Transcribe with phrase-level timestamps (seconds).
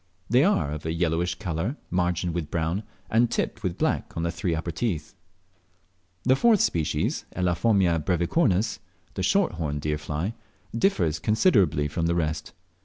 [0.31, 4.31] They are of a yellowish colour, margined with brown, and tipped with black on the
[4.31, 5.13] three upper teeth.
[6.23, 8.79] The fourth species (Elaphomia brevicornis,
[9.13, 10.33] the short horned deer fly)
[10.75, 12.51] differs considerably from the rest.